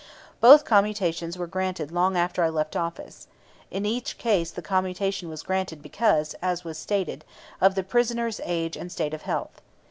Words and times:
Both 0.39 0.65
commutations 0.65 1.37
were 1.37 1.45
granted 1.45 1.91
long 1.91 2.17
after 2.17 2.41
I 2.43 2.49
left 2.49 2.75
office. 2.75 3.27
In 3.69 3.85
each 3.85 4.17
case 4.17 4.49
the 4.49 4.63
commutation 4.63 5.29
was 5.29 5.43
granted 5.43 5.79
because, 5.83 6.33
as 6.41 6.63
was 6.63 6.79
stated, 6.79 7.23
of 7.61 7.75
the 7.75 7.83
prisoner's 7.83 8.41
age 8.43 8.75
and 8.75 8.91
state 8.91 9.13
of 9.13 9.21
health. 9.21 9.61